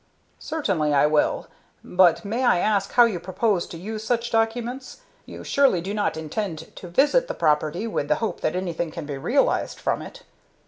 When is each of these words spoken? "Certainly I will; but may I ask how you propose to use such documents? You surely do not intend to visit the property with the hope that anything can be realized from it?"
"Certainly 0.39 0.95
I 0.95 1.05
will; 1.05 1.45
but 1.83 2.25
may 2.25 2.43
I 2.43 2.57
ask 2.57 2.93
how 2.93 3.03
you 3.05 3.19
propose 3.19 3.67
to 3.67 3.77
use 3.77 4.03
such 4.03 4.31
documents? 4.31 5.01
You 5.27 5.43
surely 5.43 5.79
do 5.79 5.93
not 5.93 6.17
intend 6.17 6.75
to 6.77 6.87
visit 6.87 7.27
the 7.27 7.35
property 7.35 7.85
with 7.85 8.07
the 8.07 8.15
hope 8.15 8.41
that 8.41 8.55
anything 8.55 8.89
can 8.89 9.05
be 9.05 9.19
realized 9.19 9.79
from 9.79 10.01
it?" 10.01 10.23